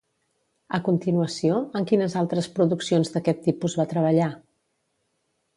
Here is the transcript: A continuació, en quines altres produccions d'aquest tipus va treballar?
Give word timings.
A 0.77 0.79
continuació, 0.87 1.59
en 1.81 1.85
quines 1.93 2.17
altres 2.23 2.49
produccions 2.57 3.15
d'aquest 3.17 3.45
tipus 3.51 3.79
va 3.83 3.89
treballar? 3.93 4.35